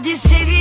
[0.00, 0.59] Hadi sevin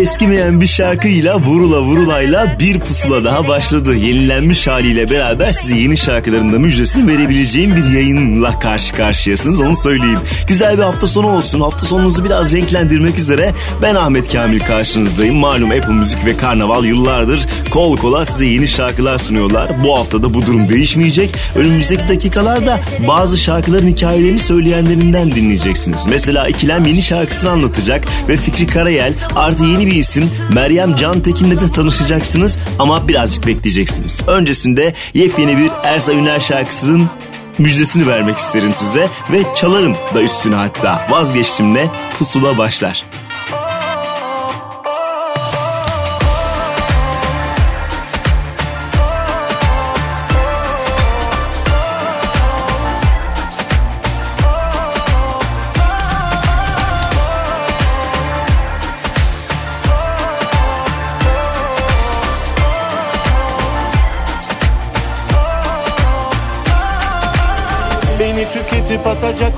[0.00, 3.94] eskimeyen bir şarkıyla Vurula Vurulay'la bir pusula daha başladı.
[3.94, 10.20] Yenilenmiş haliyle beraber size yeni şarkıların da müjdesini verebileceğim bir yayınla karşı karşıyasınız onu söyleyeyim.
[10.46, 11.60] Güzel bir hafta sonu olsun.
[11.60, 13.52] Hafta sonunuzu biraz renklendirmek üzere
[13.82, 15.36] ben Ahmet Kamil karşınızdayım.
[15.36, 19.70] Malum Apple Müzik ve Karnaval yıllardır kol kola size yeni şarkılar sunuyorlar.
[19.84, 21.30] Bu hafta da bu durum değişmeyecek.
[21.56, 26.06] Önümüzdeki dakikalarda bazı şarkıların hikayelerini söyleyenlerinden dinleyeceksiniz.
[26.06, 31.60] Mesela İkilem yeni şarkısını anlatacak ve Fikri Karayel artı yeni bir isim Meryem Can Tekin'le
[31.60, 34.22] de tanışacaksınız ama birazcık bekleyeceksiniz.
[34.26, 37.10] Öncesinde yepyeni bir Ersa Üner şarkısının
[37.58, 43.09] müjdesini vermek isterim size ve çalarım da üstüne hatta vazgeçtimle pusula başlar.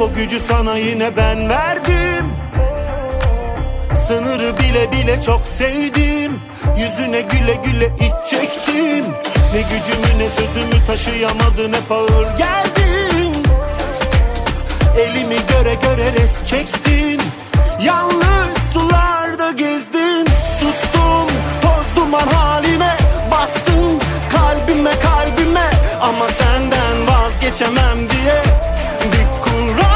[0.03, 2.27] O gücü sana yine ben verdim.
[3.95, 6.41] Sınırı bile bile çok sevdim.
[6.79, 9.05] Yüzüne güle güle iç çektim.
[9.55, 13.43] Ne gücümü ne sözümü taşıyamadın hep ağır geldin
[14.99, 17.21] Elimi göre göre res çektin.
[17.81, 20.27] Yalnız sularda gezdin.
[20.61, 22.97] Sustum toz duman haline
[23.31, 24.01] Bastın.
[24.33, 25.71] Kalbime kalbime
[26.01, 28.43] Ama senden vazgeçemem diye
[29.13, 29.92] Bir kural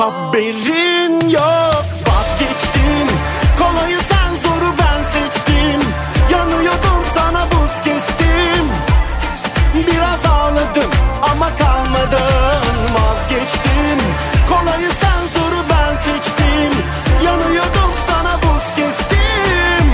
[0.00, 1.84] Haberin yok.
[2.08, 3.08] Vazgeçtim.
[3.58, 5.80] Kolayı sen zoru ben seçtim.
[6.32, 8.64] Yanıyordum sana buz kestim.
[9.74, 10.90] Biraz ağladım
[11.22, 12.62] ama kalmadım.
[12.94, 13.98] Vazgeçtim.
[14.48, 16.72] Kolayı sen zoru ben seçtim.
[17.24, 19.88] Yanıyordum sana buz kestim.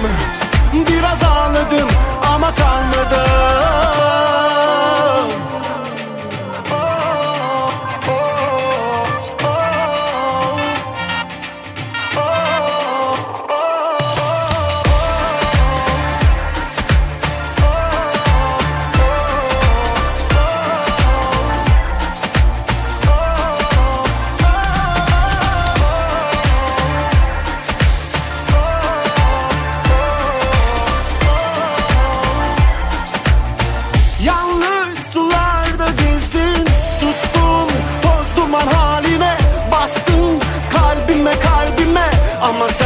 [0.73, 1.89] Biraz ağladım
[2.35, 3.46] ama kalmadım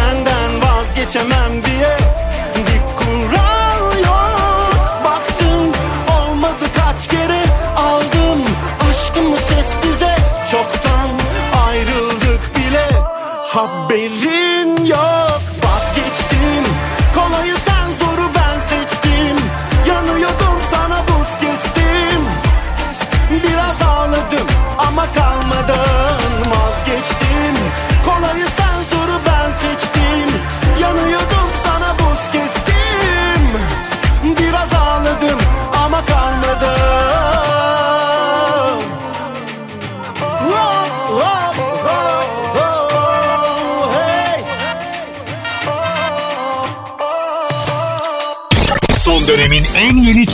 [0.00, 1.97] senden vazgeçemem diye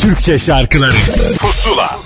[0.07, 0.93] Türkçe şarkıları.
[1.39, 1.99] Pusula.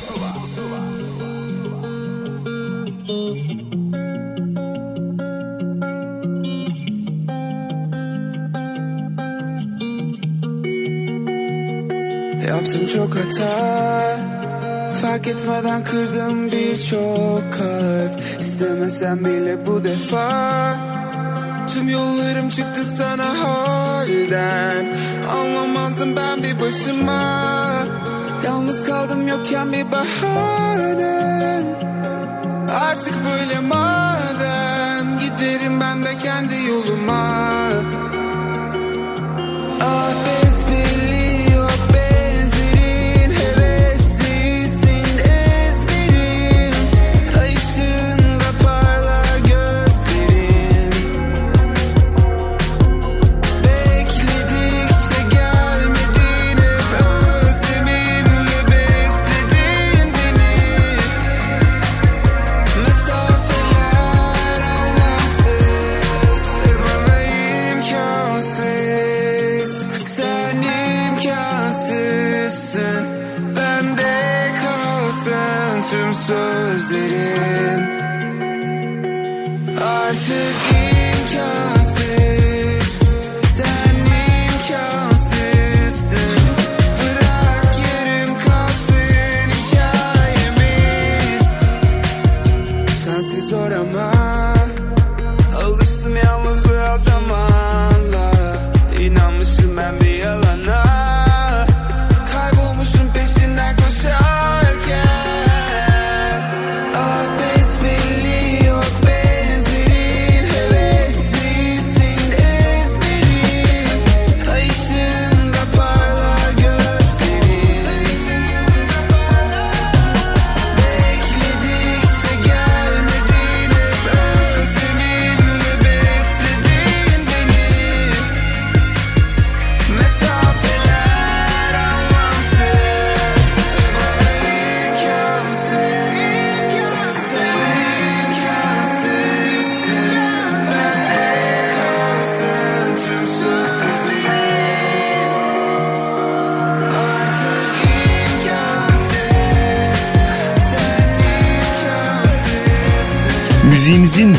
[12.48, 14.16] Yaptım çok hata.
[15.02, 18.20] Fark etmeden kırdım birçok kalp.
[18.40, 20.89] İstemesem bile bu defa
[21.80, 24.96] Tüm yollarım çıktı sana halden
[25.32, 27.22] Anlamazdım ben bir başıma.
[28.44, 31.64] Yalnız kaldım yokken bir bahanen.
[32.70, 35.18] Artık böyle madem.
[35.18, 37.59] Giderim ben de kendi yoluma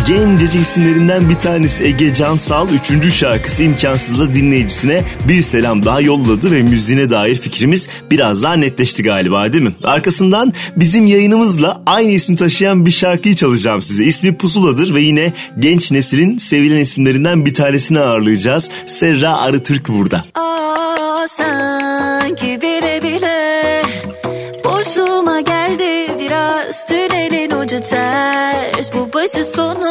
[0.01, 3.13] Müziğimizin genceci isimlerinden bir tanesi Ege Cansal 3.
[3.13, 9.53] şarkısı imkansızla dinleyicisine bir selam daha yolladı ve müziğine dair fikrimiz biraz daha netleşti galiba
[9.53, 9.73] değil mi?
[9.83, 14.03] Arkasından bizim yayınımızla aynı isim taşıyan bir şarkıyı çalacağım size.
[14.03, 18.69] İsmi Pusula'dır ve yine genç neslin sevilen isimlerinden bir tanesini ağırlayacağız.
[18.85, 20.25] Serra Arıtürk burada.
[20.35, 23.81] Aa, sanki bile bile
[24.65, 29.90] Boşluğuma geldi biraz Tünelin ucu ters Bu başı sonu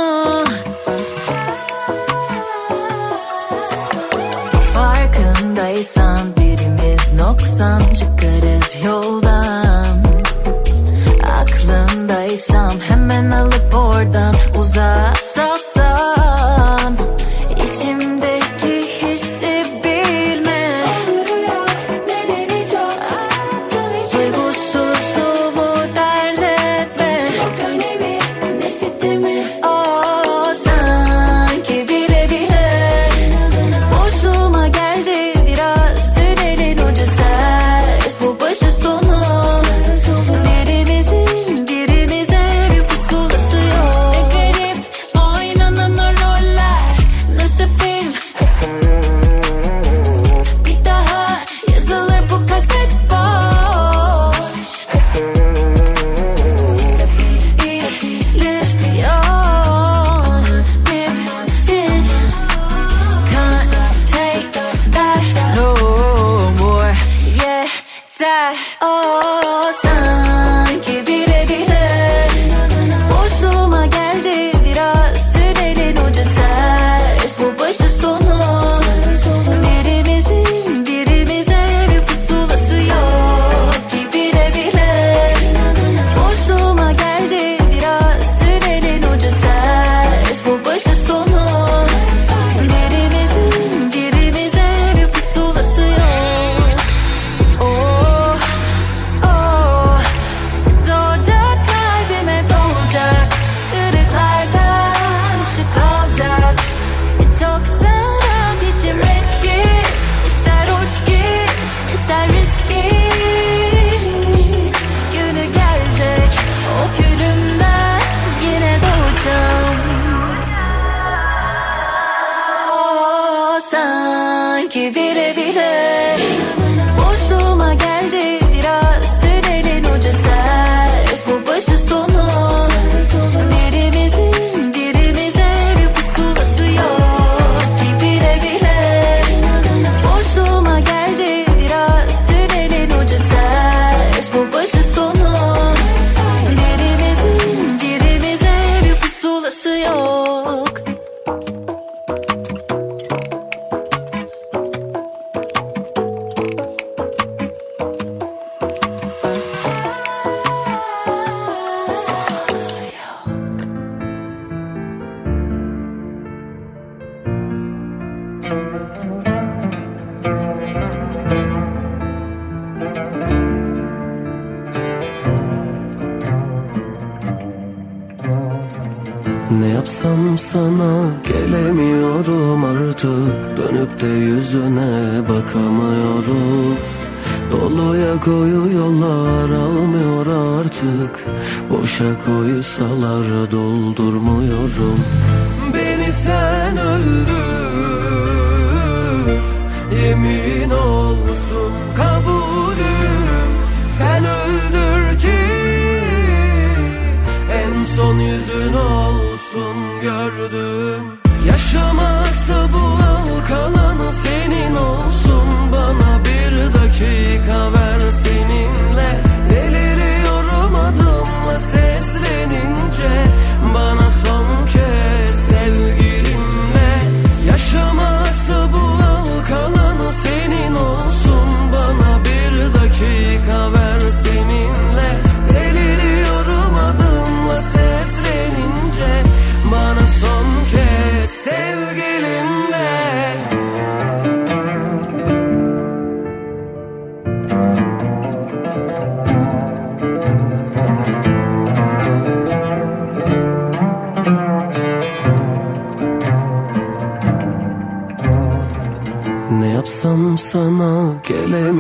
[261.31, 261.73] sana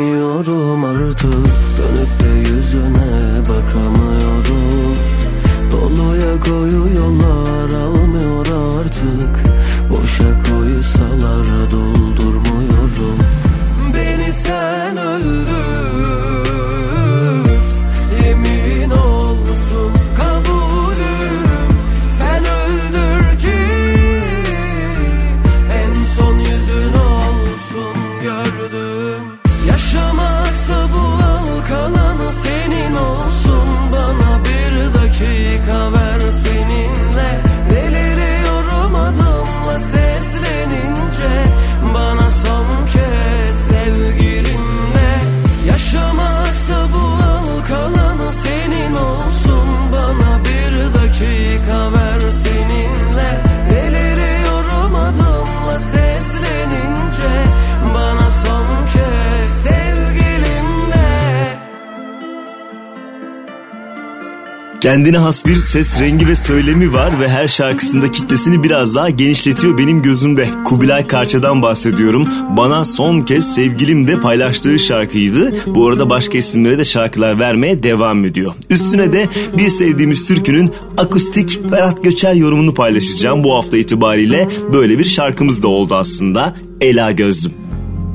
[64.90, 69.78] Kendine has bir ses rengi ve söylemi var ve her şarkısında kitlesini biraz daha genişletiyor
[69.78, 70.48] benim gözümde.
[70.64, 72.28] Kubilay Karça'dan bahsediyorum.
[72.56, 75.52] Bana son kez sevgilim de paylaştığı şarkıydı.
[75.66, 78.54] Bu arada başka isimlere de şarkılar vermeye devam ediyor.
[78.70, 84.48] Üstüne de bir sevdiğimiz türkünün akustik Ferhat Göçer yorumunu paylaşacağım bu hafta itibariyle.
[84.72, 86.54] Böyle bir şarkımız da oldu aslında.
[86.80, 87.52] Ela Gözlüm.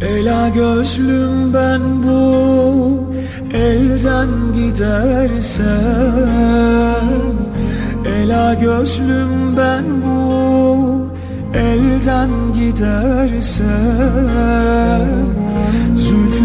[0.02, 3.05] Ela gözlüm ben bu
[3.66, 5.66] elden gidersen
[8.06, 11.08] Ela gözlüm ben bu
[11.54, 13.66] elden gidersen
[15.96, 16.45] Zülfü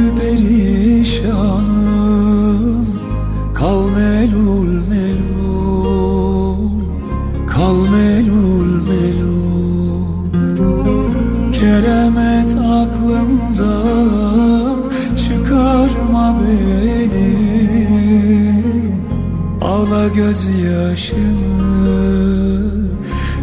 [20.01, 21.61] Ağla gözyaşımı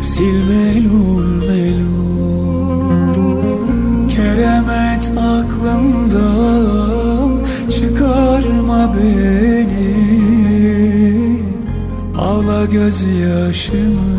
[0.10, 3.14] sil melul melul
[4.10, 6.52] Keremet aklımdan
[7.70, 9.94] çıkarma beni.
[12.18, 14.17] Ağla gözyaşımı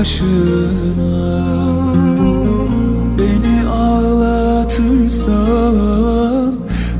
[0.00, 1.44] Kaşına
[3.18, 5.34] Beni ağlatırsan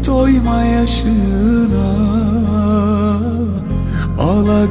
[0.06, 1.90] doyma yaşına.
[4.18, 4.66] Ağla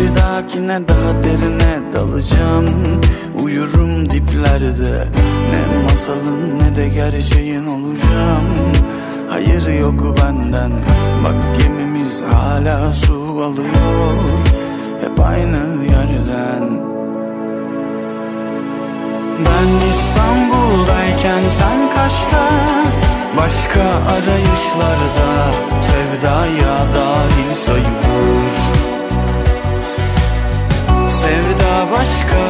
[0.00, 3.00] Bir dahakine daha derine dalacağım.
[3.42, 5.08] Uyurum diplerde.
[5.50, 8.72] Ne masalın ne de gerçeğin olacağım.
[9.28, 10.72] Hayır yok benden.
[11.24, 14.12] Bak gemimiz hala su alıyor.
[15.00, 16.82] Hep aynı yerden.
[19.38, 22.48] Ben İstanbul'dayken sen kaçta?
[23.36, 28.61] Başka arayışlarda Sevdaya dahil sayılır
[31.22, 32.42] Sevda başka,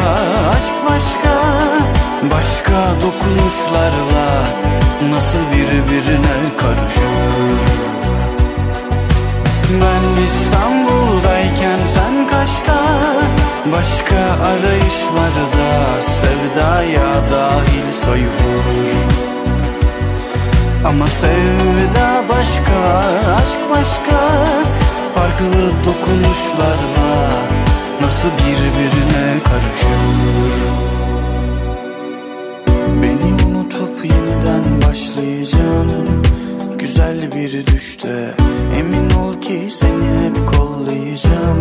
[0.56, 1.34] aşk başka
[2.22, 4.46] Başka dokunuşlarla
[5.10, 7.60] Nasıl birbirine karışır?
[9.82, 12.78] Ben İstanbul'dayken sen kaçta
[13.72, 14.16] Başka
[14.50, 18.96] arayışlarda sevdaya dahil sayılır.
[20.88, 22.98] Ama sevda başka,
[23.36, 24.18] aşk başka
[25.14, 27.61] Farklı dokunuşlarla
[28.12, 29.92] Nasıl birbirine karışır
[33.02, 36.22] Beni unutup yeniden başlayacaksın
[36.78, 38.34] Güzel bir düşte.
[38.78, 41.58] Emin ol ki seni hep kollayacağım.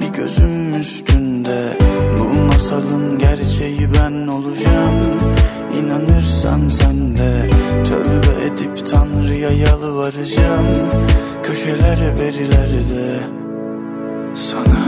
[0.00, 1.78] Bir gözüm üstünde.
[2.18, 4.94] Bu masalın gerçeği ben olacağım.
[5.78, 7.50] İnanırsan sen de
[7.84, 10.66] Tövbe edip Tanrı'ya yalvaracağım.
[11.42, 13.20] Köşelere verilerde
[14.34, 14.81] Sana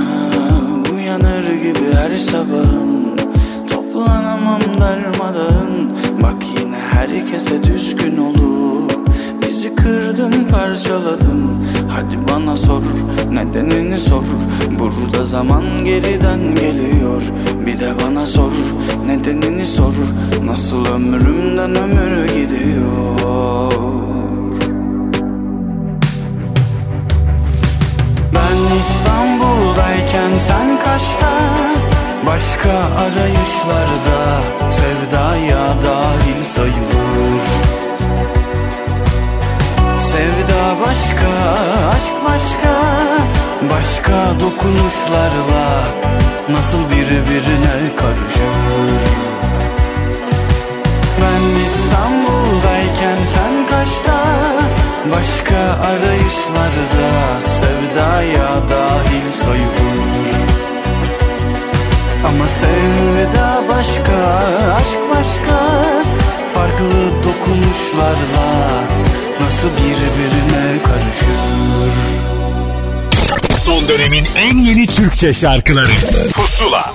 [1.15, 3.17] uyanır gibi her sabahın.
[3.71, 5.93] Toplanamam darmadağın.
[6.23, 9.09] Bak yine herkese düşkün olup
[9.43, 11.51] Bizi kırdın parçaladın.
[11.89, 12.83] Hadi bana sor
[13.31, 14.25] nedenini sor.
[14.79, 17.23] Burada zaman geriden geliyor.
[17.67, 18.53] Bir de bana sor
[19.07, 19.95] nedenini sor.
[20.45, 24.14] Nasıl ömrümden ömür gidiyor
[28.81, 31.31] İstanbul'dayken sen kaçta?
[32.27, 37.45] Başka arayışlarda Sevdaya dahil sayılır.
[39.99, 41.31] Sevda başka,
[41.97, 42.75] aşk başka
[43.71, 45.85] Başka dokunuşlarla
[46.51, 49.25] Nasıl birbirine karışır?
[51.23, 52.24] Ben kaçta
[55.13, 60.35] Başka arayışlarda Sevdaya dahil sayılır
[62.27, 64.45] Ama sevda başka,
[64.77, 65.85] aşk başka.
[66.55, 68.71] Farklı dokunuşlarla
[69.41, 71.95] Nasıl birbirine karışır?
[73.65, 75.93] Son dönemin en yeni Türkçe şarkıları.
[76.35, 76.93] Pusula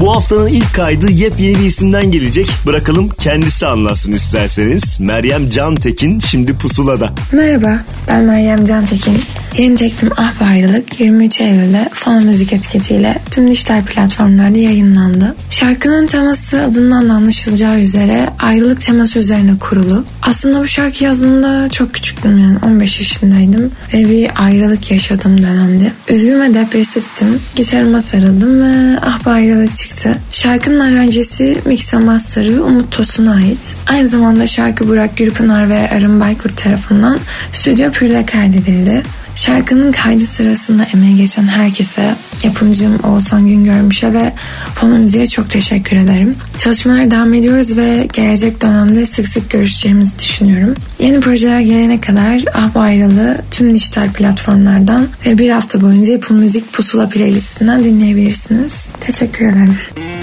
[0.00, 2.50] Bu haftanın ilk kaydı yepyeni bir isimden gelecek.
[2.66, 5.00] Bırakalım kendisi anlatsın isterseniz.
[5.00, 7.10] Meryem Cantekin şimdi pusulada.
[7.32, 7.78] Merhaba,
[8.08, 9.20] ben Meryem Cantekin.
[9.58, 15.34] Yeni teklifim Ah Be Ayrılık 23 Eylül'de Fon Müzik etiketiyle tüm dijital platformlarda yayınlandı.
[15.50, 20.04] Şarkının teması adından da anlaşılacağı üzere ayrılık teması üzerine kurulu.
[20.28, 25.92] Aslında bu şarkı yazdığımda çok küçüktüm yani 15 yaşındaydım ve bir ayrılık yaşadığım dönemdi.
[26.08, 27.40] Üzgün ve depresiftim.
[27.56, 30.14] Gitarıma sarıldım ve Ah Be Ayrılık çıktı.
[30.32, 33.76] Şarkının aranjesi mix master'ı Umut Tosun'a ait.
[33.86, 37.18] Aynı zamanda şarkı Burak Gürpınar ve Arın Baykurt tarafından
[37.52, 39.02] Stüdyo Pür'de kaydedildi.
[39.34, 44.32] Şarkının kaydı sırasında emeği geçen herkese, yapımcım Oğuzhan Güngörmüş'e ve
[44.74, 46.36] Fona Müziğe çok teşekkür ederim.
[46.56, 50.74] Çalışmalar devam ediyoruz ve gelecek dönemde sık sık görüşeceğimizi düşünüyorum.
[50.98, 56.72] Yeni projeler gelene kadar Ah Bayralı tüm dijital platformlardan ve bir hafta boyunca Apple Müzik
[56.72, 58.88] Pusula playlistinden dinleyebilirsiniz.
[59.00, 60.13] Teşekkür ederim.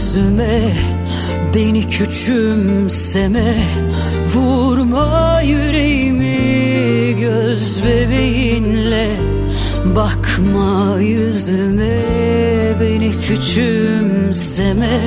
[0.00, 0.72] yüzüme
[1.54, 3.56] Beni küçümseme.
[4.34, 9.16] Vurma yüreğimi göz bebeğinle.
[9.84, 12.02] Bakma yüzüme
[12.80, 15.00] beni küçümseme.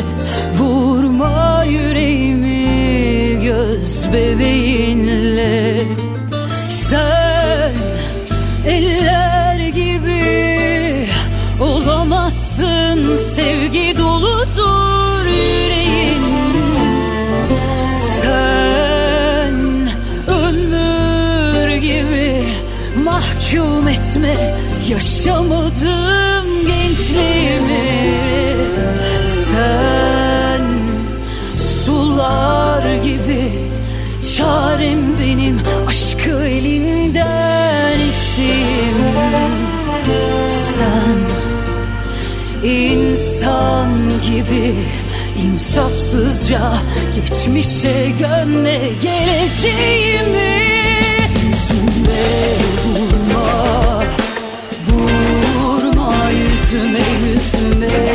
[46.51, 46.73] yalnızca
[47.15, 50.63] Geçmişe gömme geleceğimi.
[51.43, 52.23] Yüzüme
[52.85, 54.03] vurma
[54.89, 58.12] Vurma yüzüme yüzüme.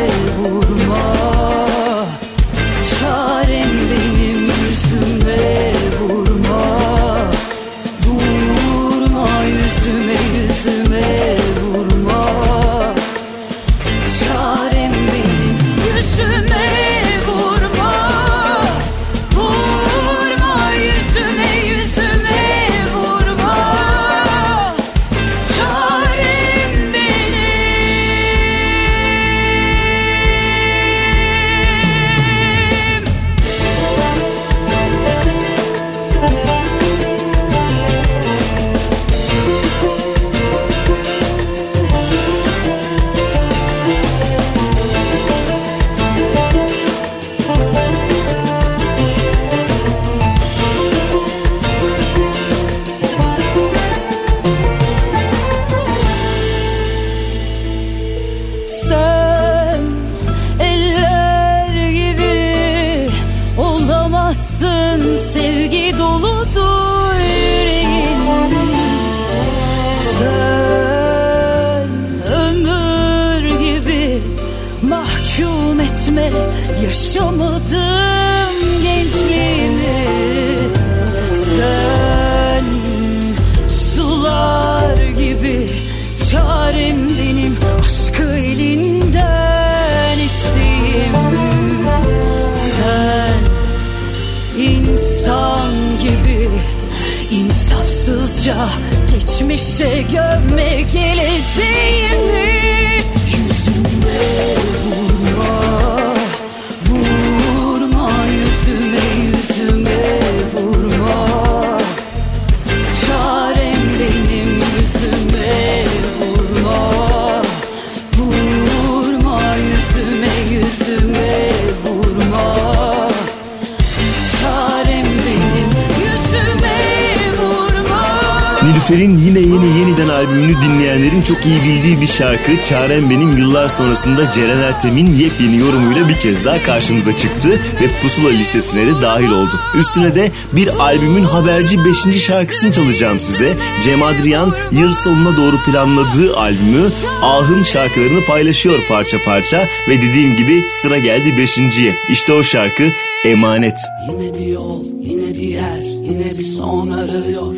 [132.49, 137.87] Şarkı Çarem Benim yıllar sonrasında Ceren Ertem'in yepyeni yorumuyla bir kez daha karşımıza çıktı ve
[138.03, 139.61] Pusula listesine de dahil oldu.
[139.75, 142.23] Üstüne de bir albümün haberci 5.
[142.23, 143.57] şarkısını çalacağım size.
[143.83, 146.89] Cem Adrian yıl sonuna doğru planladığı albümü
[147.23, 151.95] Ah'ın şarkılarını paylaşıyor parça parça ve dediğim gibi sıra geldi 5.ye.
[152.11, 152.85] İşte o şarkı
[153.25, 153.79] Emanet.
[154.11, 157.55] Yine bir yol, yine bir yer, yine bir son arıyor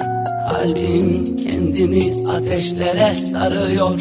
[0.50, 3.98] Kalbim kendini ateşlere sarıyor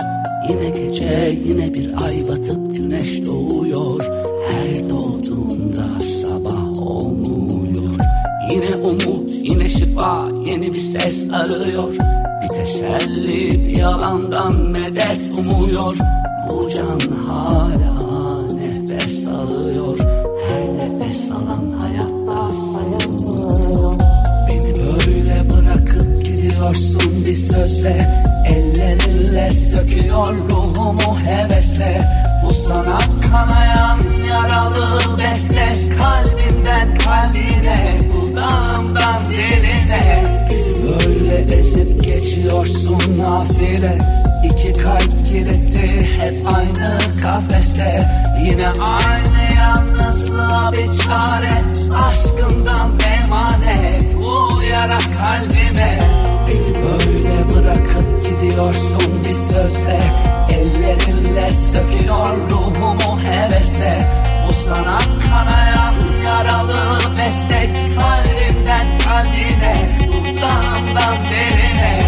[0.49, 4.01] Yine gece, yine bir ay batıp güneş doğuyor.
[4.49, 7.95] Her doğduğunda sabah olmuyor.
[8.51, 11.95] Yine umut, yine şifa, yeni bir ses arıyor.
[12.43, 15.95] Bir teselli, bir yalandan medet umuyor.
[16.49, 19.99] Bu can hala nefes alıyor.
[20.47, 23.95] Her nefes alan hayatta sayılmıyor
[24.47, 28.28] Beni böyle bırakıp gidiyorsun bir sözle
[28.79, 32.01] Ellerinle söküyor ruhumu hevesle.
[32.43, 32.97] Bu sana
[33.31, 43.97] kanayan yaralı beste Kalbimden kalbine, dudağımdan diline Bizi böyle ezip geçiyorsun nafile.
[44.43, 48.09] İki kalp kilitli hep aynı kafeste.
[48.43, 51.51] Yine aynı yalnızlığa bir çare.
[52.03, 55.97] Aşkından emanet bu yara kalbime.
[56.47, 59.99] Beni böyle bırakıp gidiyorsun bir sözle.
[60.51, 64.07] Ellerinle söküyor ruhumu hevesle.
[64.47, 64.99] Bu sana
[65.29, 71.99] kanayan yaralı beste Kalbimden kalbine, dudağımdan derine.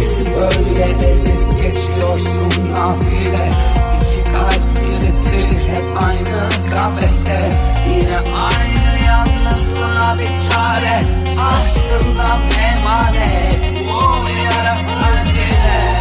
[0.00, 3.48] Bizi böyle ezip geçiyorsun nafile.
[3.96, 7.40] İki kalp kilitli hep aynı kafeste.
[7.88, 11.00] Yine aynı yalnızlığa bir çare.
[11.40, 13.80] Aşkından emanet.
[13.80, 14.74] Bu yara
[15.74, 15.99] kalbine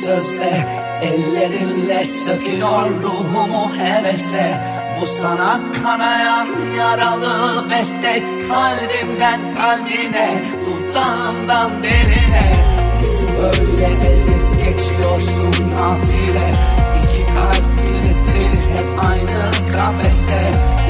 [0.00, 0.66] sözle
[1.02, 4.60] Ellerinle söküyor ruhumu hevesle.
[5.00, 6.46] Bu sana kanayan
[6.78, 12.52] yaralı beste Kalbimden kalbine, dudağımdan derine
[12.98, 16.50] Bizi böyle ezip geçiyorsun nafile.
[16.98, 20.40] İki kalp kilitli hep aynı kafeste.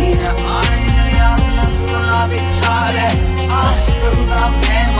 [0.01, 3.09] Yine aynı yalnızlığa bir çare.
[3.53, 4.92] Aşkından emanet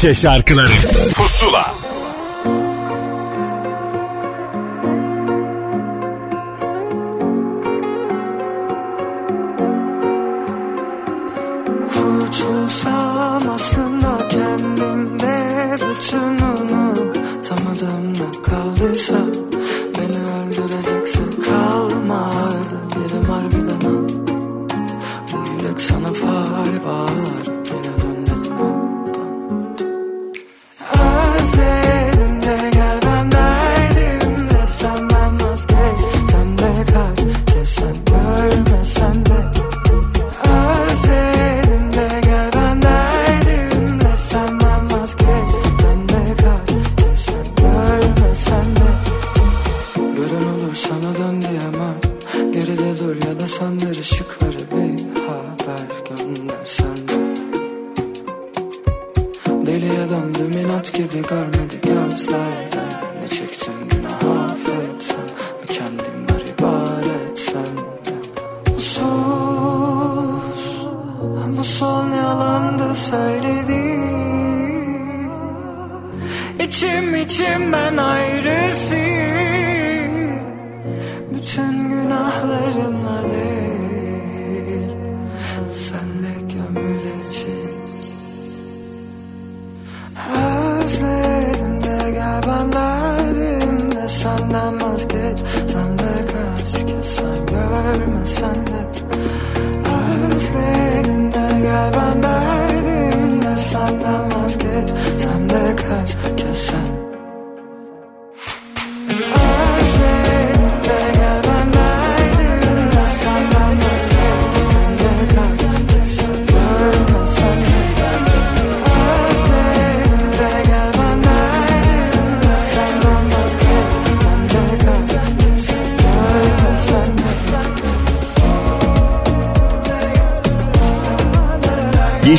[0.00, 0.72] Türkçe şarkıları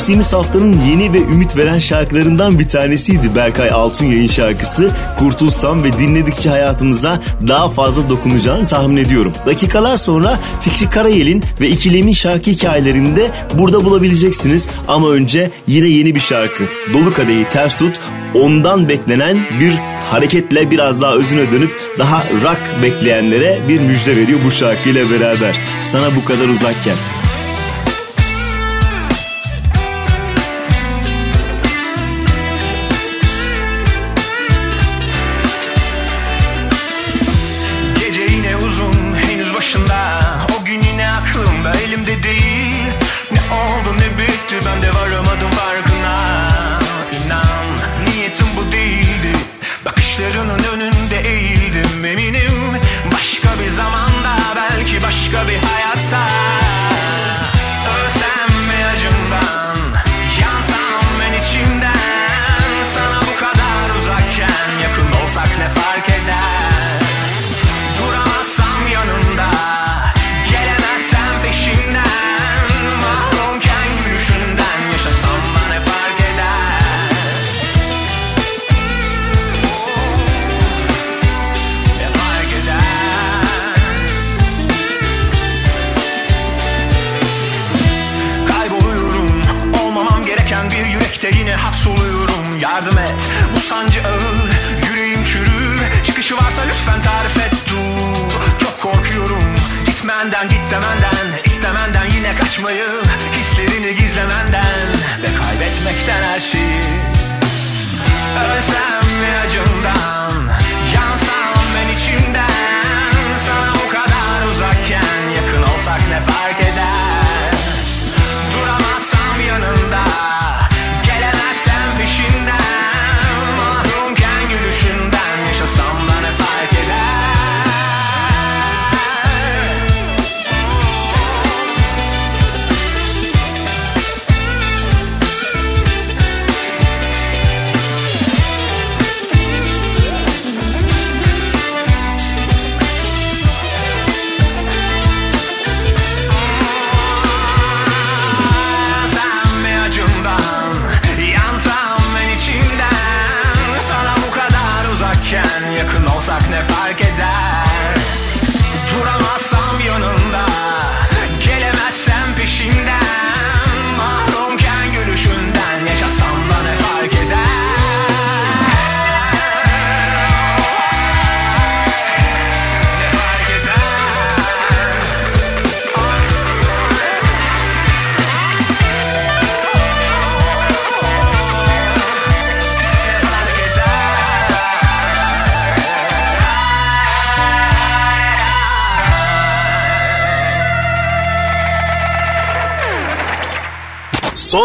[0.01, 4.91] Geçtiğimiz haftanın yeni ve ümit veren şarkılarından bir tanesiydi Berkay Altunyay'ın şarkısı.
[5.19, 9.33] Kurtulsam ve dinledikçe hayatımıza daha fazla dokunacağını tahmin ediyorum.
[9.45, 14.67] Dakikalar sonra Fikri Karayel'in ve İkilem'in şarkı hikayelerini de burada bulabileceksiniz.
[14.87, 16.63] Ama önce yine yeni bir şarkı.
[16.93, 17.99] Dolu Kadehi Ters Tut
[18.35, 19.73] ondan beklenen bir
[20.11, 25.57] hareketle biraz daha özüne dönüp daha rock bekleyenlere bir müjde veriyor bu şarkıyla beraber.
[25.81, 27.20] Sana bu kadar uzakken.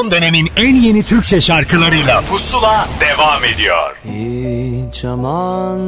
[0.07, 2.21] Son dönemin en yeni Türkçe şarkılarıyla.
[2.21, 3.97] Pusula devam ediyor.
[4.05, 5.81] Hiç aman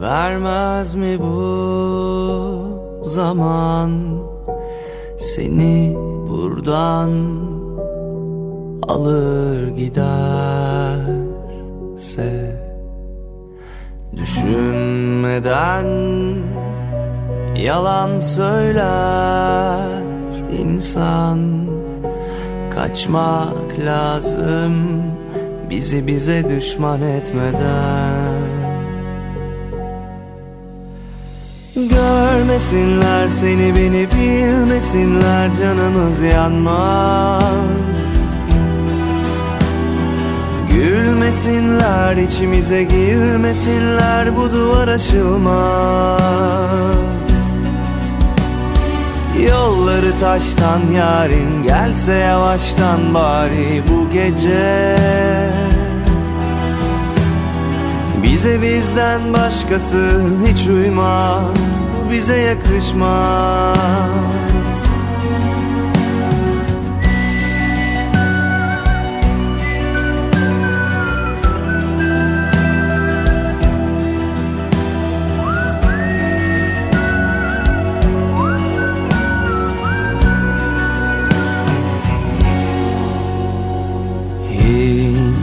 [0.00, 1.40] vermez mi bu
[3.02, 4.18] zaman?
[5.18, 5.94] Seni
[6.28, 7.10] buradan
[8.88, 10.48] alır giderse
[14.16, 15.86] Düşünmeden
[17.56, 20.02] yalan söyler
[20.58, 21.57] insan
[22.88, 25.02] Kaçmak lazım.
[25.70, 28.42] Bizi bize düşman etmeden.
[31.76, 37.42] Görmesinler seni beni bilmesinler canımız yanmaz.
[40.70, 46.18] Gülmesinler içimize girmesinler bu duvar aşılmaz
[49.46, 54.96] Yolları taştan yarın gelse yavaştan bari bu gece.
[58.22, 61.44] Bize bizden başkası hiç uymaz
[61.96, 63.78] Bu bize yakışmaz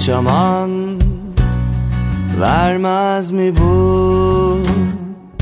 [0.06, 0.12] Hiç
[2.39, 4.60] vermez mi bu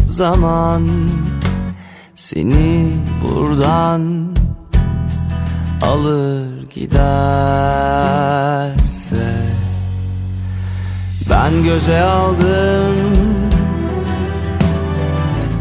[0.07, 0.89] zaman?
[2.15, 2.87] Seni
[3.23, 4.27] buradan
[5.81, 7.03] alır giderse.
[11.29, 12.95] Ben göze aldım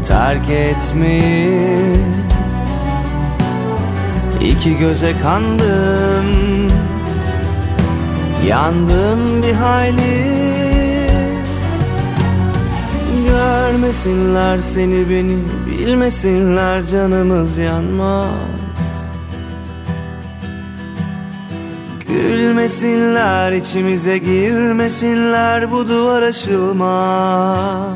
[0.07, 1.97] terk etmeyi
[4.41, 6.62] İki göze kandım
[8.47, 10.33] Yandım bir hayli.
[13.27, 15.37] Görmesinler seni beni
[15.67, 18.27] Bilmesinler canımız yanmaz.
[22.07, 27.93] Gülmesinler içimize girmesinler Bu duvar aşılmaz.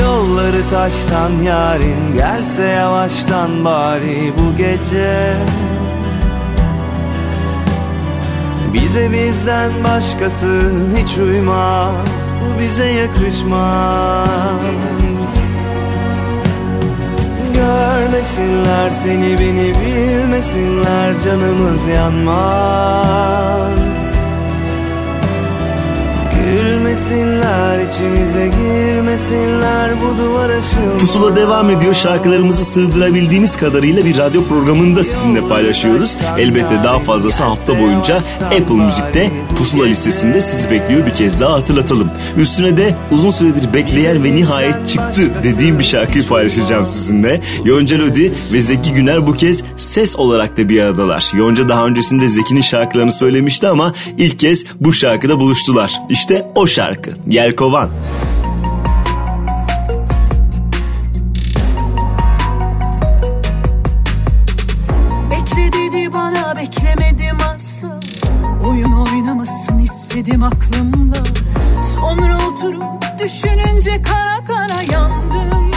[0.00, 5.34] Yolları taştan yarın Gelse yavaştan bari bu gece
[8.82, 11.94] Bize bizden başkası hiç uymaz.
[12.40, 14.28] Bu bize yakışmaz.
[17.54, 23.78] Görmesinler seni beni bilmesinler canımız yanmaz
[26.52, 31.94] Gülmesinler içimize girmesinler bu duvar aşılmaz Pusula devam ediyor.
[31.94, 36.16] Şarkılarımızı sığdırabildiğimiz kadarıyla bir radyo programında sizinle paylaşıyoruz.
[36.38, 42.10] Elbette daha fazlası hafta boyunca Apple Müzik'te Pusula listesinde sizi bekliyor bir kez daha hatırlatalım.
[42.36, 47.40] Üstüne de uzun süredir bekleyen ve nihayet çıktı dediğim bir şarkıyı paylaşacağım sizinle.
[47.64, 51.32] Yonca Lodi ve Zeki Güner bu kez ses olarak da bir aradalar.
[51.34, 55.92] Yonca daha öncesinde Zeki'nin şarkılarını söylemişti ama ilk kez bu şarkıda buluştular.
[56.10, 57.10] İşte o şarkı.
[57.30, 57.90] Yelkovan.
[65.30, 68.00] Bekle dedi bana beklemedim asla.
[68.68, 71.22] Oyun oynamasın istedim aklımla.
[71.96, 72.82] Sonra oturup
[73.18, 75.70] düşününce kara kara yandım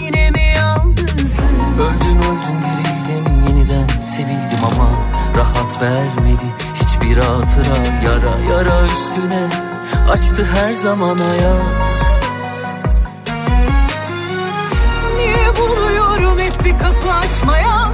[0.00, 3.46] Yine mi yalnızım Öldüm öldüm dirildim.
[3.48, 4.88] Yeniden sevildim ama
[5.36, 6.44] rahat vermedi
[7.04, 9.48] hiçbir hatıra yara yara üstüne
[10.10, 11.92] açtı her zaman hayat.
[15.16, 17.92] Niye buluyorum hep bir kapı açmayan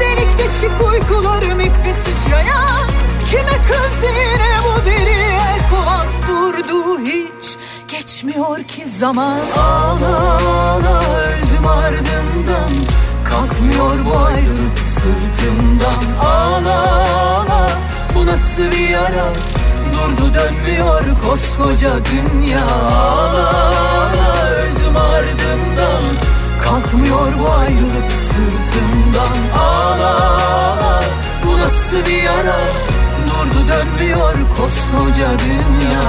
[0.00, 2.88] Delik deşik uykularım hep bir sıçrayan?
[3.30, 6.06] Kime kızdı yine bu deli el kovan?
[6.28, 7.56] Durdu hiç
[7.88, 9.40] geçmiyor ki zaman.
[9.58, 12.70] Ağla ağla öldüm ardından.
[13.24, 16.26] Kalkmıyor bu ayrılık sırtımdan.
[16.26, 17.83] Ağla ağla bir
[19.04, 19.32] yara
[19.94, 22.66] Durdu dönmüyor koskoca dünya.
[22.66, 26.02] Ağla öldüm ardından
[26.62, 31.02] Kalkmıyor bu ayrılık sırtımdan ağla
[31.44, 32.60] bu nasıl bir yara?
[33.26, 36.04] Durdu dönmüyor koskoca dünya.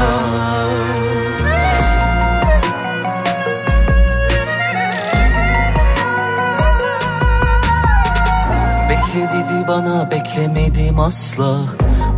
[8.90, 11.60] Bekle dedi bana beklemedim asla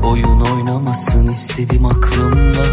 [0.08, 2.64] Oyun oynamasın istedim aklımla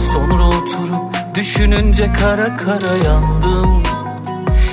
[0.00, 3.82] Sonra oturup düşününce kara kara yandım.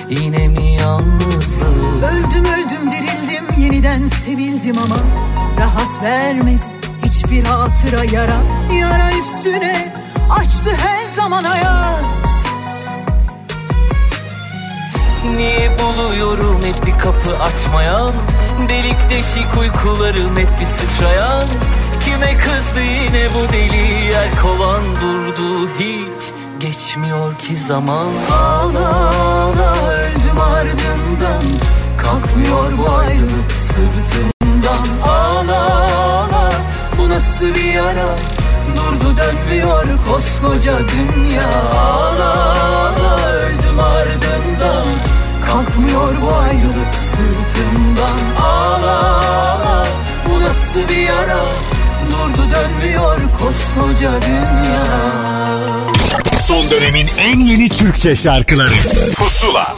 [0.09, 2.03] Yine mi yalnızlık?
[2.03, 3.45] Öldüm öldüm dirildim.
[3.57, 4.97] Yeniden sevildim ama
[5.59, 6.59] rahat vermedi.
[7.05, 8.41] Hiçbir hatıra yara
[8.79, 9.93] yara üstüne
[10.29, 12.05] açtı her zaman hayat.
[15.35, 18.13] Niye buluyorum hep bir kapı açmayan?
[18.69, 21.47] Delik deşik uykularım hep bir sıçrayan
[22.07, 24.29] Kime kızdı yine bu deli yer?
[24.41, 28.07] Kovan durdu hiç Geçmiyor ki zaman.
[28.31, 31.43] Ağla ağla öldüm ardından.
[31.97, 35.07] Kalkmıyor bu ayrılık sırtımdan.
[35.07, 36.51] Ağla ağla
[36.97, 38.15] bu nasıl bir yara?
[38.75, 41.49] Durdu dönmüyor koskoca dünya.
[41.79, 42.33] Ağla
[42.63, 44.85] ağla öldüm ardından.
[45.45, 48.41] Kalkmıyor bu ayrılık sırtımdan.
[48.41, 49.85] Ağla ağla
[50.29, 51.66] bu nasıl bir yara
[52.27, 54.85] Durdu dönmüyor koskoca dünya.
[56.47, 58.73] Son dönemin en yeni Türkçe şarkıları.
[59.15, 59.75] Pusula.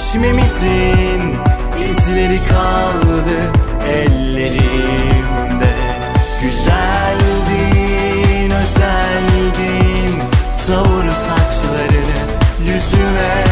[0.09, 1.35] sevişmemizin
[1.89, 3.39] izleri kaldı
[3.87, 5.73] ellerimde.
[6.41, 7.71] Güzeldin,
[8.51, 10.13] özeldin
[10.51, 12.19] savur saçlarını
[12.59, 13.45] yüzüme.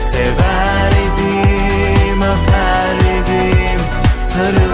[0.00, 1.42] Severdim,
[2.22, 3.80] öperdim
[4.20, 4.65] sarıl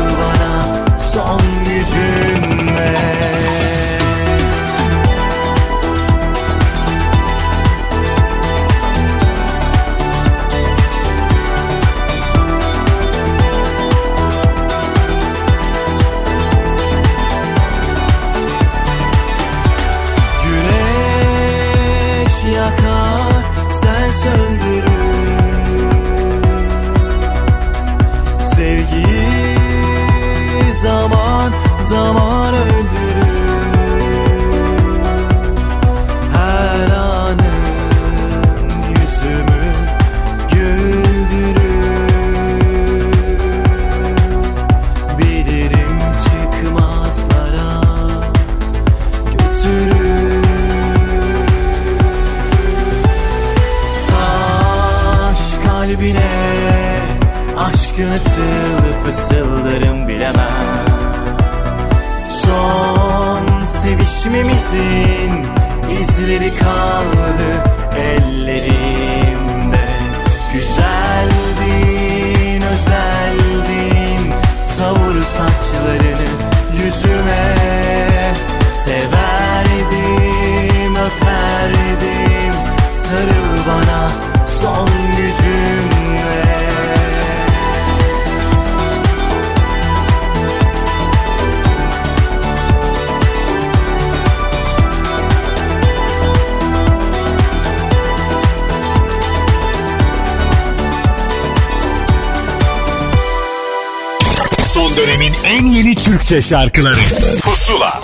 [106.43, 107.01] Türkçe şarkıları
[107.40, 108.01] Pusula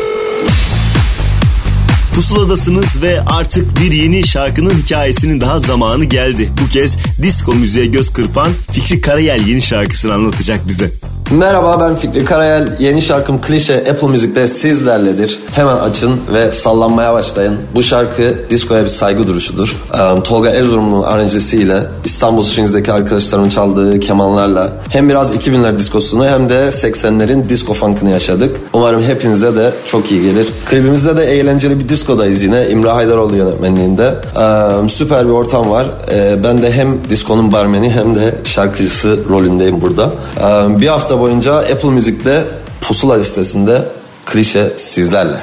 [2.14, 6.52] Pusuladasınız ve artık bir yeni şarkının hikayesinin daha zamanı geldi.
[6.62, 10.92] Bu kez disco müziğe göz kırpan Fikri Karayel yeni şarkısını anlatacak bize.
[11.30, 12.76] Merhaba ben Fikri Karayel.
[12.78, 15.38] Yeni şarkım Klişe Apple Müzik'te sizlerledir.
[15.54, 17.56] Hemen açın ve sallanmaya başlayın.
[17.74, 19.76] Bu şarkı diskoya bir saygı duruşudur.
[19.94, 26.54] Ee, Tolga Erzurumlu'nun aranjesiyle İstanbul Strings'deki arkadaşlarımın çaldığı kemanlarla hem biraz 2000'ler diskosunu hem de
[26.54, 28.56] 80'lerin disco funk'ını yaşadık.
[28.78, 30.48] Umarım hepinize de çok iyi gelir.
[30.66, 32.68] Klibimizde de eğlenceli bir diskodayız yine.
[32.68, 34.14] İmre Haydaroğlu yönetmenliğinde.
[34.36, 35.86] Ee, süper bir ortam var.
[36.10, 40.10] Ee, ben de hem diskonun barmeni hem de şarkıcısı rolündeyim burada.
[40.40, 42.44] Ee, bir hafta boyunca Apple Müzik'te
[42.80, 43.82] pusula listesinde
[44.26, 45.38] klişe sizlerle.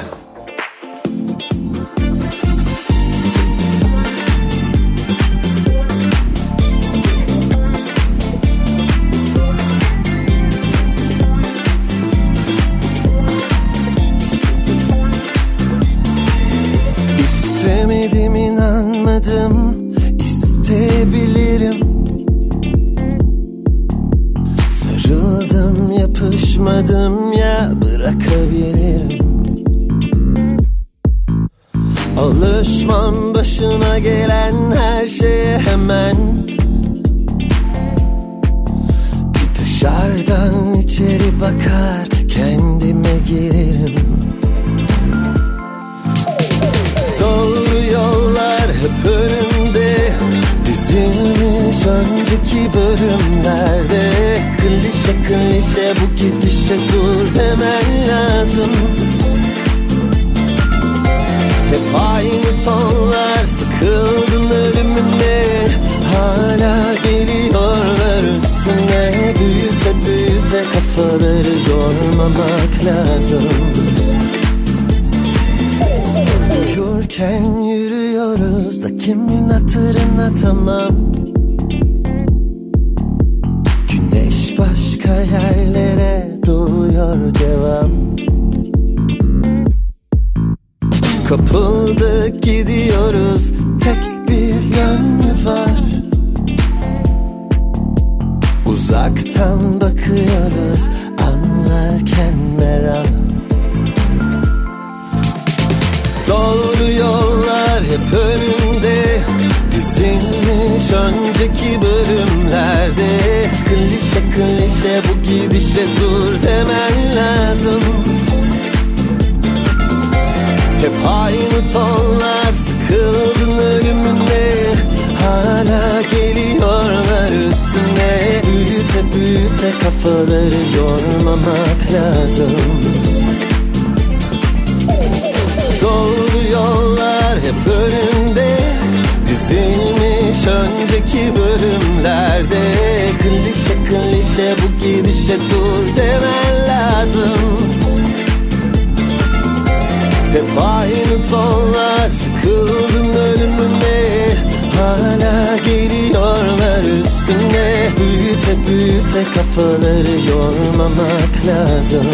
[160.66, 162.06] kırmamak lazım.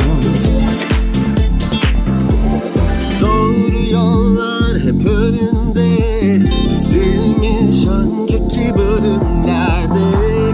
[3.20, 5.98] Doğru yollar hep önünde
[6.68, 10.02] Dizilmiş önceki bölümlerde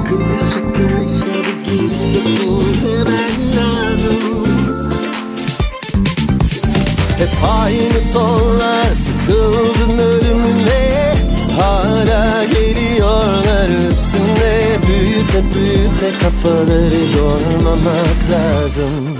[0.05, 4.44] Kıyışa kıyışa bir girişte bu hemen lazım.
[7.18, 7.30] Hep
[7.62, 11.14] aynı tonlar sıkıldın ölümüne
[11.57, 13.47] Hala geliyorlar
[15.29, 19.17] Büyüte büyüte kafaları yormamak lazım.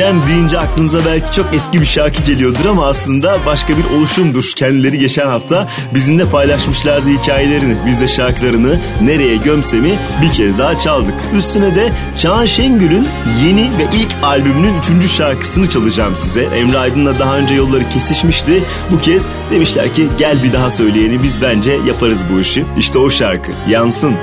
[0.00, 4.52] Baptırcam deyince aklınıza belki çok eski bir şarkı geliyordur ama aslında başka bir oluşumdur.
[4.56, 7.76] Kendileri geçen hafta bizimle paylaşmışlardı hikayelerini.
[7.86, 11.14] Biz de şarkılarını Nereye Gömsem'i bir kez daha çaldık.
[11.36, 13.08] Üstüne de Çağan Şengül'ün
[13.44, 16.42] yeni ve ilk albümünün üçüncü şarkısını çalacağım size.
[16.42, 18.62] Emre Aydın'la daha önce yolları kesişmişti.
[18.90, 22.64] Bu kez demişler ki gel bir daha söyleyeni biz bence yaparız bu işi.
[22.78, 24.14] İşte o şarkı Yansın.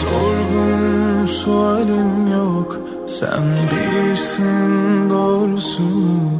[0.00, 3.42] Sorgun sualim yok Sen
[4.20, 6.30] bilirsin doğrusunu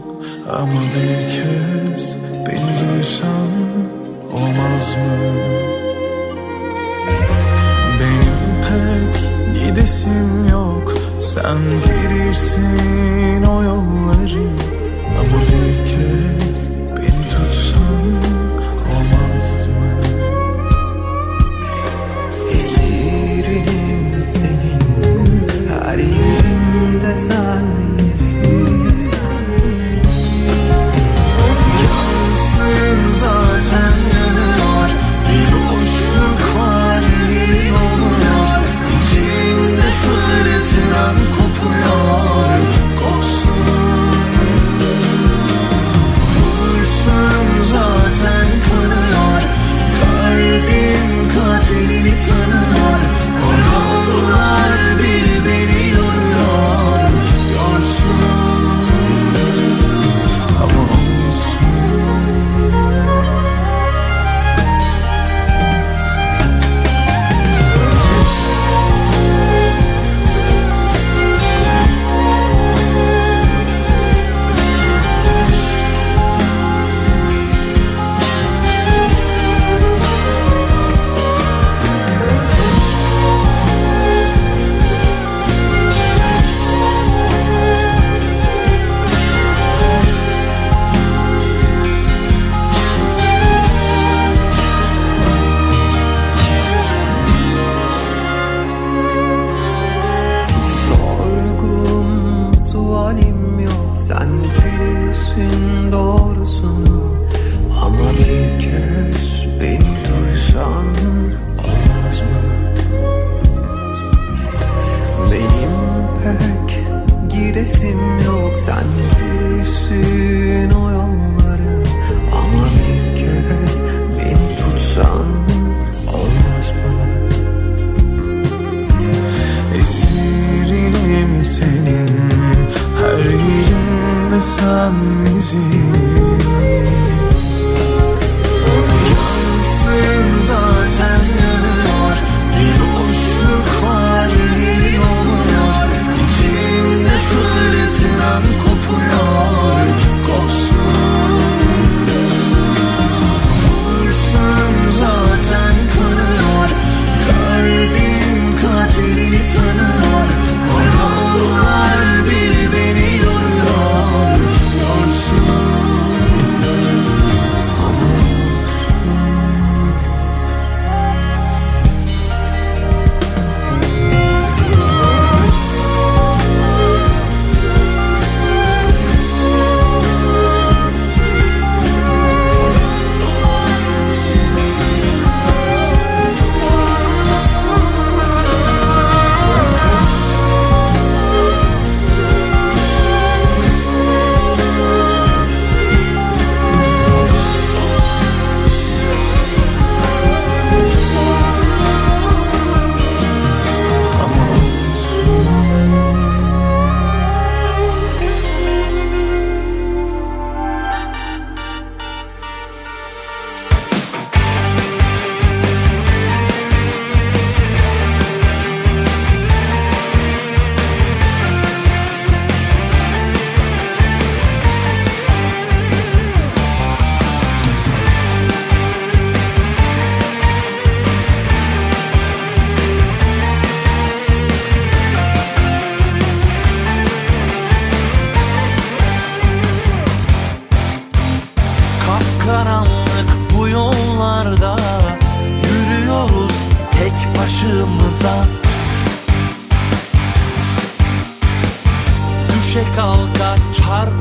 [0.52, 2.16] Ama bir kez
[2.46, 3.50] beni duysan
[4.32, 5.34] olmaz mı?
[8.00, 9.24] Benim pek
[9.62, 13.99] gidesim yok Sen bilirsin o yolları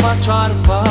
[0.02, 0.89] I try to find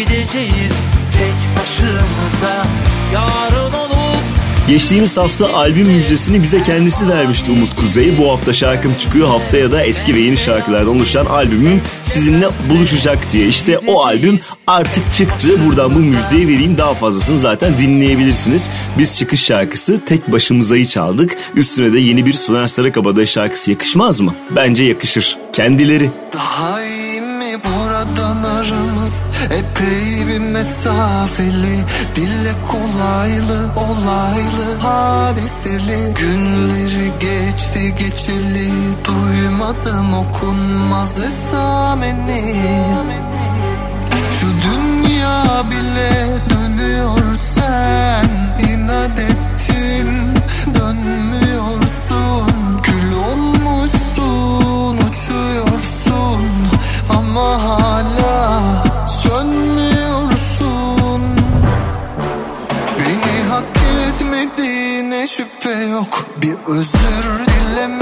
[0.00, 0.72] Gideceğiz
[1.12, 2.66] tek başımıza
[3.14, 4.22] Yarın olup
[4.68, 8.18] Geçtiğimiz hafta albüm müjdesini bize kendisi vermişti Umut Kuzey.
[8.18, 9.28] Bu hafta şarkım çıkıyor.
[9.28, 13.46] Haftaya da eski ve yeni şarkılardan oluşan albümüm sizinle buluşacak diye.
[13.48, 15.48] İşte o albüm artık çıktı.
[15.66, 16.78] Buradan bu müjdeyi vereyim.
[16.78, 18.70] Daha fazlasını zaten dinleyebilirsiniz.
[18.98, 21.36] Biz çıkış şarkısı Tek Başımıza'yı çaldık.
[21.54, 24.34] Üstüne de yeni bir Soner Sarıkabadayı şarkısı yakışmaz mı?
[24.56, 25.38] Bence yakışır.
[25.52, 26.10] Kendileri.
[26.32, 26.99] Daha iyi
[29.50, 31.84] Epey bir mesafeli
[32.16, 36.14] Dille kolaylı olaylı hadiseli.
[36.14, 38.70] Günleri geçti geçeli
[39.04, 42.56] Duymadım okunmaz esameni.
[44.40, 48.30] Şu dünya bile dönüyor sen
[48.68, 50.08] inat ettin.
[50.74, 56.42] Dönmüyorsun Gül olmuşsun uçuyorsun.
[57.10, 57.79] Ama hala
[65.72, 66.26] yok.
[66.36, 67.99] Bir özür dileme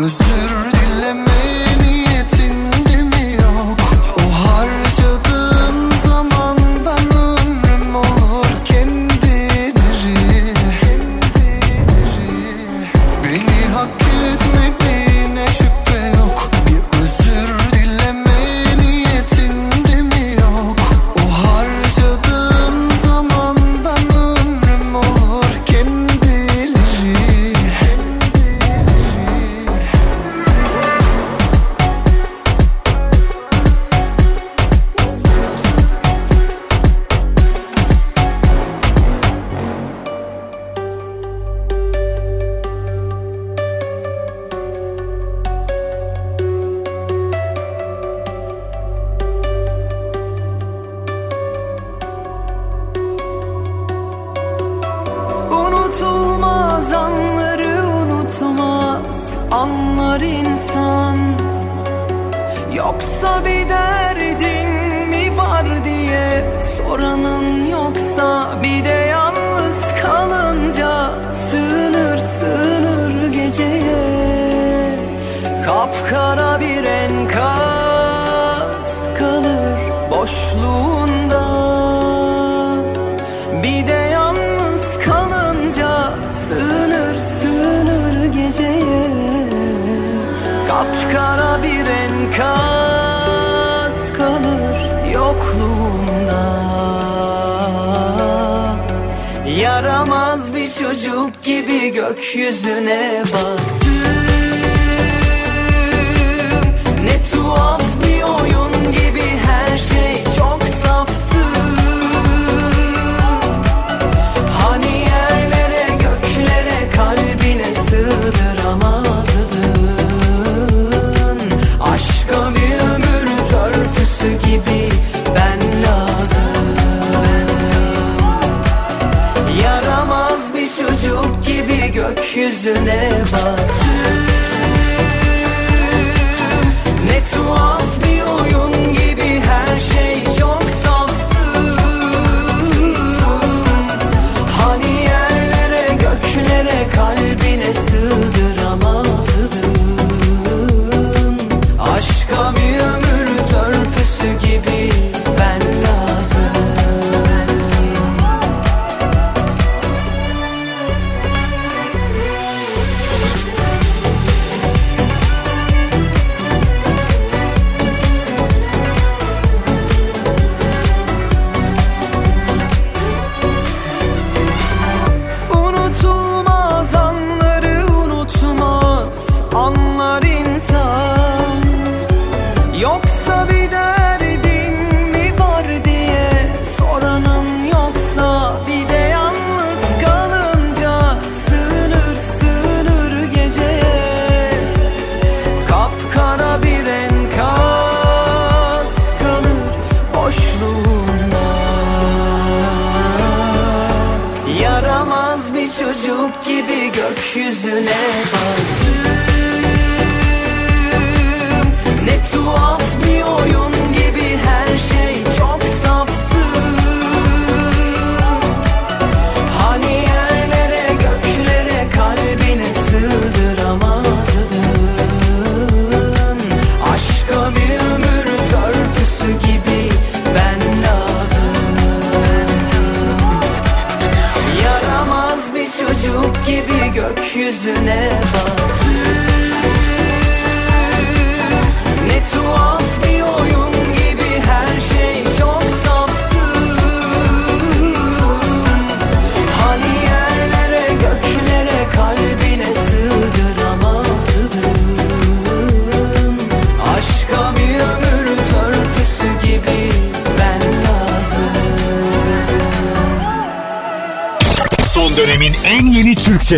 [0.00, 0.67] Was it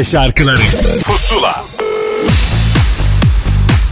[0.00, 0.60] Türkçe şarkıları
[1.04, 1.64] Pusula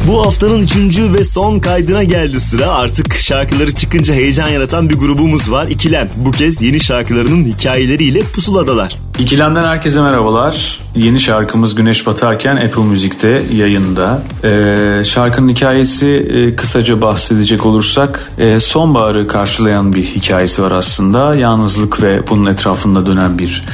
[0.08, 2.66] bu haftanın üçüncü ve son kaydına geldi sıra.
[2.66, 5.66] Artık şarkıları çıkınca heyecan yaratan bir grubumuz var.
[5.66, 6.08] İkilem.
[6.16, 8.96] Bu kez yeni şarkılarının hikayeleriyle pusuladalar.
[9.18, 10.80] İkilem'den herkese merhabalar.
[10.96, 14.22] Yeni şarkımız Güneş Batarken Apple Müzik'te yayında.
[14.44, 21.34] Ee, şarkının hikayesi e, kısaca bahsedecek olursak e, sonbaharı karşılayan bir hikayesi var aslında.
[21.34, 23.64] Yalnızlık ve bunun etrafında dönen bir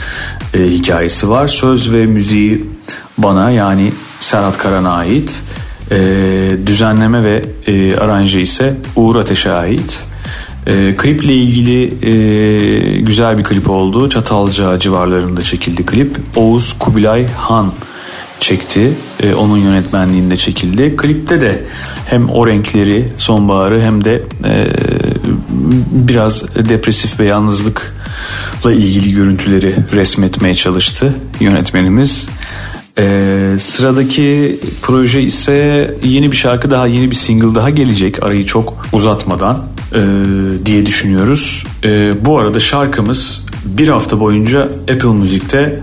[0.54, 1.48] e, hikayesi var.
[1.48, 2.64] Söz ve müziği
[3.18, 5.42] bana yani Serhat Karan'a ait.
[5.90, 5.96] E,
[6.66, 10.04] düzenleme ve e, aranje ise Uğur Ateş'e ait.
[10.66, 14.08] E, kliple ilgili e, güzel bir klip oldu.
[14.08, 16.16] Çatalca civarlarında çekildi klip.
[16.36, 17.72] Oğuz Kubilay Han
[18.40, 18.92] çekti.
[19.22, 20.96] E, onun yönetmenliğinde çekildi.
[20.96, 21.64] Klipte de
[22.06, 24.66] hem o renkleri, sonbaharı hem de e,
[25.90, 27.94] biraz depresif ve yalnızlık
[28.64, 32.28] yalnızlıkla ilgili görüntüleri resmetmeye çalıştı yönetmenimiz.
[32.98, 38.86] Ee, sıradaki proje ise yeni bir şarkı daha yeni bir single daha gelecek arayı çok
[38.92, 40.00] uzatmadan e,
[40.66, 41.64] diye düşünüyoruz.
[41.84, 45.80] E, bu arada şarkımız bir hafta boyunca Apple Müzik'te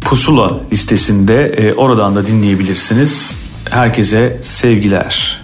[0.00, 3.36] Pusula listesinde e, oradan da dinleyebilirsiniz.
[3.70, 5.41] Herkese sevgiler.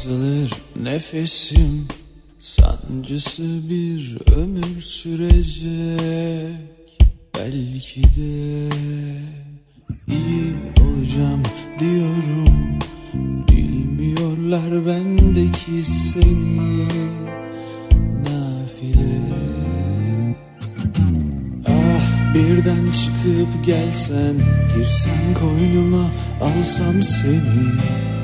[0.00, 1.88] Azalır nefesim
[2.38, 5.98] Sancısı bir ömür sürecek.
[7.38, 8.68] Belki de
[10.08, 11.42] iyi olacağım
[11.80, 12.78] diyorum.
[13.48, 16.88] Bilmiyorlar bendeki seni.
[18.22, 19.20] Nafile.
[21.68, 24.34] Ah birden çıkıp gelsen
[24.76, 26.10] Girsen koynuma
[26.40, 28.19] alsam seni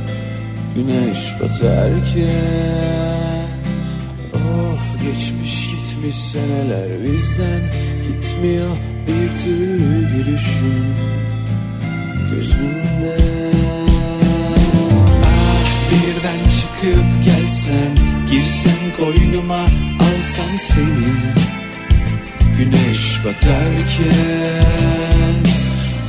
[0.77, 2.27] Güneş batarken
[4.35, 7.63] Of geçmiş gitmiş seneler bizden
[8.09, 8.77] Gitmiyor
[9.07, 10.87] bir türlü gülüşün
[12.31, 13.17] Gözümde
[15.25, 17.97] Ah birden çıkıp gelsen
[18.31, 19.63] Girsen koynuma
[20.01, 21.13] alsam seni.
[22.59, 24.07] Güneş batarken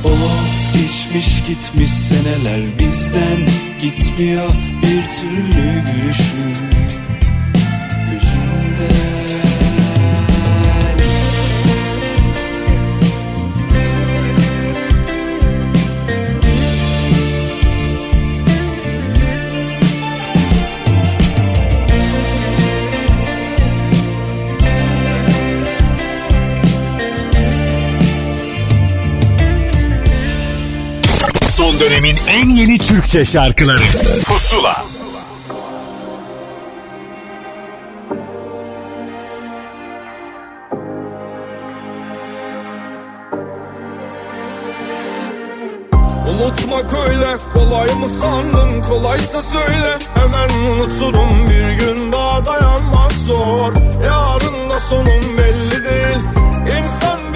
[0.04, 3.48] Of geçmiş gitmiş seneler bizden
[3.82, 4.50] Gitmiyor
[4.82, 6.77] bir türlü gülüşün
[31.80, 33.82] Dönemin en yeni Türkçe şarkıları.
[34.26, 34.84] Pusula.
[46.28, 48.82] Unutmak öyle kolay mı sandın?
[48.82, 49.98] Kolaysa söyle.
[50.14, 53.72] Hemen unuturum bir gün daha dayanmak zor.
[54.04, 56.18] Yarın da sonum belli değil.
[56.78, 57.27] İnsan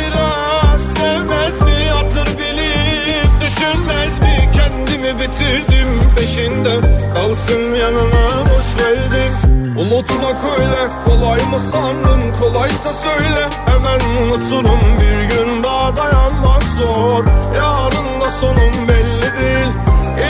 [5.39, 6.81] peşinde peşinde
[7.15, 9.33] Kalsın yanına boş verdin
[9.77, 12.33] Unutmak öyle kolay mı sandın?
[12.41, 13.49] Kolaysa söyle.
[13.67, 17.25] Hemen unuturum Bir gün daha dayanmak zor.
[17.57, 19.73] Yarın da sonum belli değil.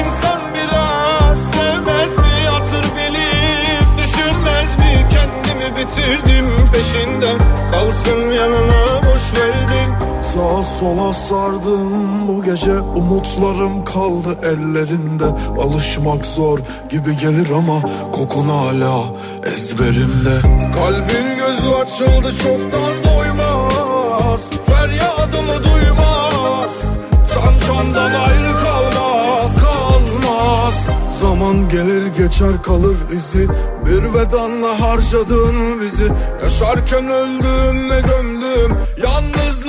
[0.00, 2.46] İnsan biraz sevmez mi?
[2.50, 5.06] Hatır bilip düşünmez mi?
[5.12, 7.32] Kendimi bitirdim peşinde
[7.72, 9.94] Kalsın yanına boş verdim
[10.34, 12.28] Sağa sola sardım.
[12.28, 15.24] Bu gece Umutlarım kaldı ellerinde.
[15.60, 16.58] Alışmak zor
[16.90, 17.82] gibi gelir ama
[18.12, 19.04] Kokun hala
[19.54, 20.40] ezberimde.
[20.76, 24.44] Kalbin gözü açıldı çoktan doymaz.
[24.66, 26.82] Feryadımı duymaz.
[27.34, 30.74] Can candan ayrı kalmaz Kalmaz.
[31.20, 33.48] Zaman gelir geçer kalır izi.
[33.86, 36.08] Bir vedanla harcadın bizi.
[36.42, 38.76] Yaşarken öldüm ve gömdüm.
[39.04, 39.61] Yalnızlığım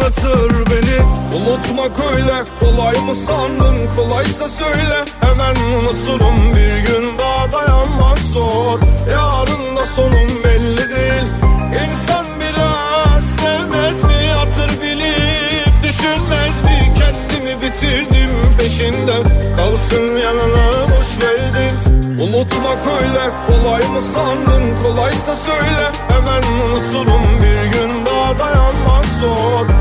[0.00, 1.00] anlatır beni.
[1.36, 3.76] Unutmak öyle kolay mı sandın?
[3.96, 5.04] Kolaysa söyle.
[5.20, 8.80] Hemen unuturum Bir gün daha dayanmak zor.
[9.10, 11.24] Yarın da sonum belli değil.
[11.68, 14.32] İnsan biraz sevmez mi?
[14.34, 16.94] Hatır bilip düşünmez mi?
[16.98, 19.16] Kendimi bitirdim peşinde.
[19.56, 22.00] Kalsın yanına boş verdim.
[22.20, 24.78] Unutmak öyle kolay mı sandın?
[24.82, 25.92] Kolaysa söyle.
[26.08, 29.79] Hemen unuturum Bir gün daha dayanmak zor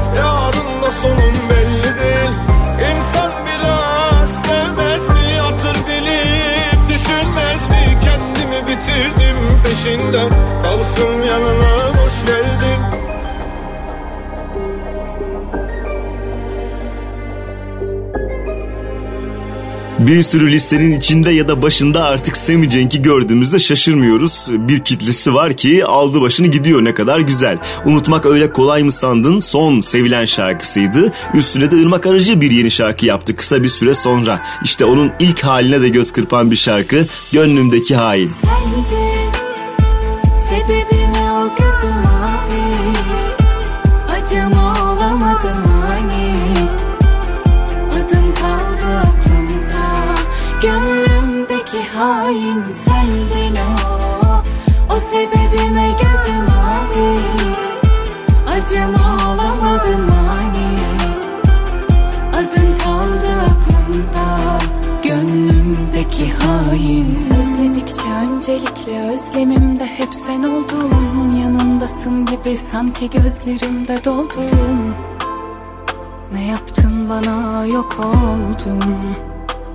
[9.80, 10.30] bitirdim peşinde
[10.64, 13.00] Kalsın yanına boş verdim
[20.00, 24.48] Bir sürü listenin içinde ya da başında artık Sammy Cenk'i gördüğümüzde şaşırmıyoruz.
[24.52, 27.58] Bir kitlesi var ki aldı başını gidiyor ne kadar güzel.
[27.86, 31.12] Unutmak öyle kolay mı sandın son sevilen şarkısıydı.
[31.34, 34.42] Üstüne de Irmak Arıcı bir yeni şarkı yaptı kısa bir süre sonra.
[34.64, 38.28] İşte onun ilk haline de göz kırpan bir şarkı Gönlümdeki Hain.
[38.28, 39.09] Sendin sebebime
[41.58, 42.74] gözü mavi.
[44.12, 46.34] Acıma olamadım hani.
[47.88, 49.92] Adım kaldı aklımda.
[50.62, 52.64] Gönlümdeki hain
[68.50, 71.36] öncelikle özlemimde hep sen oldun.
[71.36, 74.94] Yanımdasın gibi sanki gözlerimde doldun.
[76.34, 79.16] Ne yaptın bana yok oldum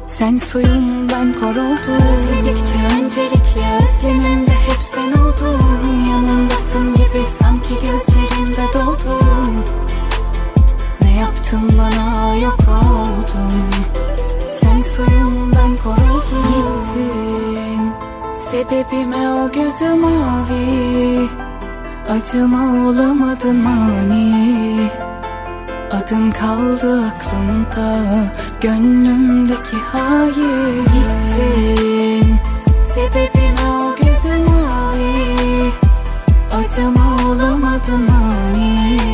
[0.06, 6.04] Sen suyum ben kor oldum Özledikçe öncelikle özlemimde hep sen oldun.
[6.10, 9.64] Yanımdasın gibi sanki gözlerimde doldun.
[11.02, 13.70] Ne yaptın bana yok oldum
[14.50, 16.14] Sen suyum ben koruldum.
[16.94, 17.33] Gittin
[18.50, 21.28] Sebebime o gözü mavi.
[22.08, 24.90] Acıma olamadın mani.
[25.92, 28.02] Adın kaldı aklımda
[28.60, 30.84] Gönlümdeki hayır.
[30.84, 32.36] Gittin.
[32.84, 35.70] Sebebime o gözü mavi.
[36.52, 39.13] Acıma olamadın mani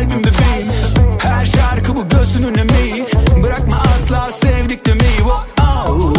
[0.00, 0.72] kalbim bebeğim
[1.18, 3.06] Her şarkı bu gözünün emeği
[3.42, 5.20] Bırakma asla sevdik demeyi.
[5.60, 6.14] Oh.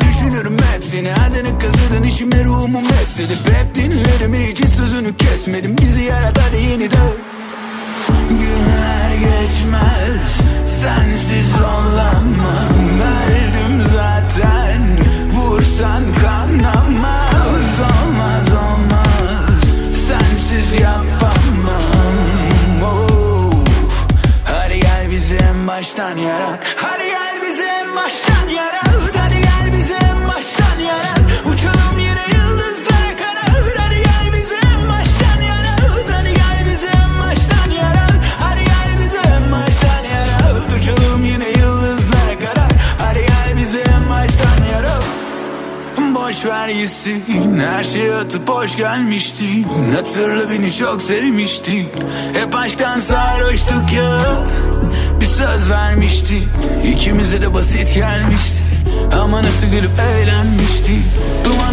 [0.00, 1.12] Düşünürüm hep seni.
[1.14, 4.34] Adını kazıdın içime ruhumu mesledip Hep dinlerim.
[4.34, 5.76] Hiç hiç sözünü kesmedim.
[5.78, 7.12] Bizi yarat hadi yeniden
[8.28, 10.40] Günler geçmez.
[10.66, 12.68] Sensiz olamam.
[13.00, 14.82] Verdim zaten.
[15.32, 17.80] Vursan kanamaz.
[17.80, 19.62] Olmaz olmaz.
[20.08, 21.07] Sensiz yapamam
[46.78, 49.66] Boş gitsin Her şeyi atıp hoş gelmiştin.
[49.96, 51.88] Hatırla beni çok sevmiştin.
[52.32, 54.44] Hep aşktan sarhoştuk ya.
[55.20, 56.48] Bir söz vermiştik
[56.84, 58.62] İkimize de basit gelmişti.
[59.20, 61.04] Ama nasıl gülüp eğlenmiştik
[61.44, 61.67] Duman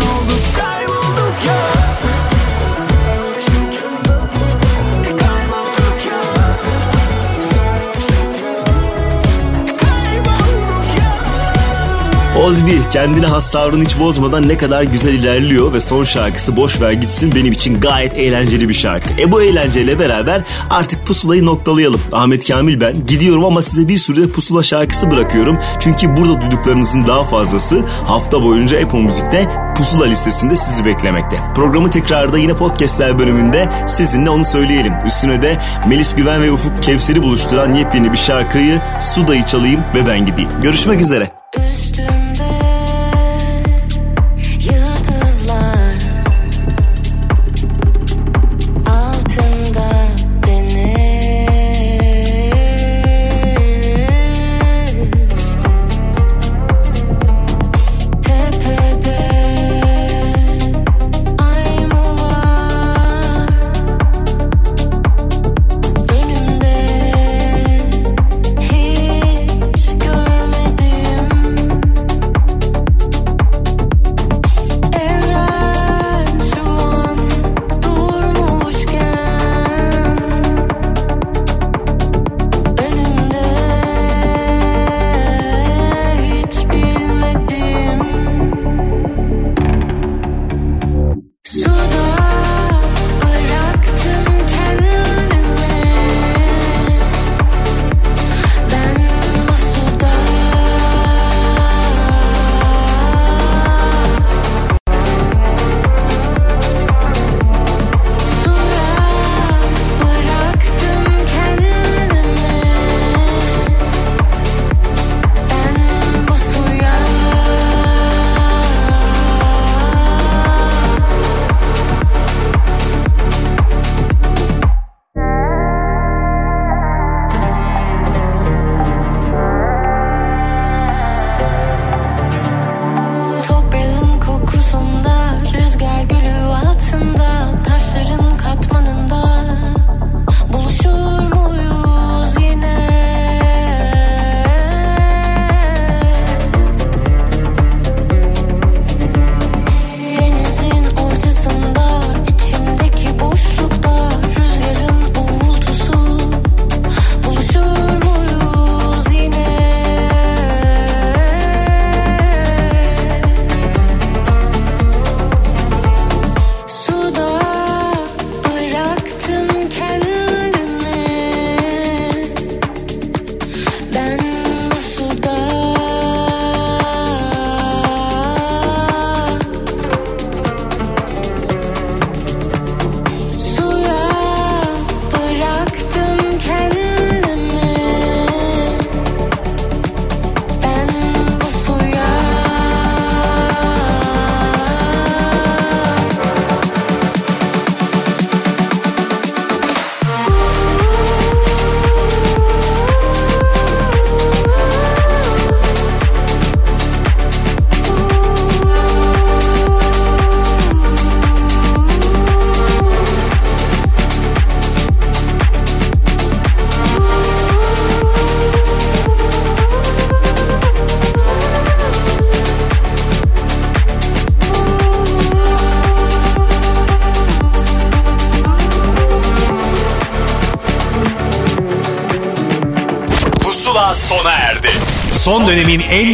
[12.44, 16.92] Ozbi kendine has tavrını hiç bozmadan ne kadar güzel ilerliyor ve son şarkısı Boş Ver
[16.92, 19.10] Gitsin benim için gayet eğlenceli bir şarkı.
[19.22, 22.02] E bu eğlenceyle beraber artık pusulayı noktalayalım.
[22.12, 25.58] Ahmet Kamil ben gidiyorum ama size bir sürü pusula şarkısı bırakıyorum.
[25.80, 31.40] Çünkü burada duyduklarınızın daha fazlası hafta boyunca Apple Müzik'te pusula listesinde sizi beklemekte.
[31.56, 34.94] Programı tekrarda yine podcastler bölümünde sizinle onu söyleyelim.
[35.06, 35.58] Üstüne de
[35.88, 40.50] Melis Güven ve Ufuk Kevser'i buluşturan yepyeni bir şarkıyı Suda'yı çalayım ve ben gideyim.
[40.64, 41.45] Görüşmek üzere.